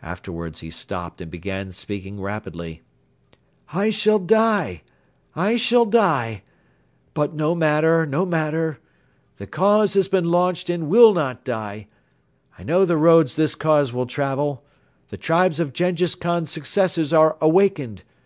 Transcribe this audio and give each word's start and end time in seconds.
Afterwards 0.00 0.60
he 0.60 0.70
stopped 0.70 1.20
and 1.20 1.30
began 1.30 1.72
speaking 1.72 2.22
rapidly: 2.22 2.80
"I 3.70 3.90
shall 3.90 4.18
die! 4.18 4.80
I 5.36 5.56
shall 5.56 5.84
die!... 5.84 6.42
but 7.12 7.34
no 7.34 7.54
matter, 7.54 8.06
no 8.06 8.24
matter.... 8.24 8.78
The 9.36 9.46
cause 9.46 9.92
has 9.92 10.08
been 10.08 10.30
launched 10.30 10.70
and 10.70 10.88
will 10.88 11.12
not 11.12 11.44
die.... 11.44 11.86
I 12.58 12.62
know 12.62 12.86
the 12.86 12.96
roads 12.96 13.36
this 13.36 13.54
cause 13.54 13.92
will 13.92 14.06
travel. 14.06 14.64
The 15.08 15.18
tribes 15.18 15.60
of 15.60 15.74
Jenghiz 15.74 16.14
Khan's 16.14 16.50
successors 16.50 17.12
are 17.12 17.36
awakened. 17.38 18.04